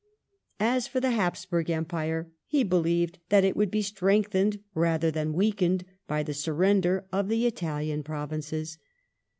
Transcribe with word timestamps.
As 0.59 0.87
for 0.87 0.99
the 0.99 1.11
Hapsburg 1.11 1.67
Empu*e, 1.67 2.27
he 2.47 2.63
believed 2.63 3.19
that 3.29 3.43
it 3.45 3.55
would 3.55 3.69
be 3.69 3.83
strengthened 3.83 4.59
rather 4.73 5.11
than 5.11 5.31
weakened 5.33 5.85
by 6.07 6.23
the 6.23 6.33
surrender 6.33 7.05
of 7.13 7.27
the 7.29 7.45
Italian 7.45 8.01
provinces. 8.01 8.79